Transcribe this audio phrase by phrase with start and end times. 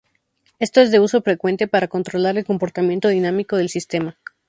[0.57, 4.17] Esto es de uso frecuente para controlar el comportamiento dinámico del sistema.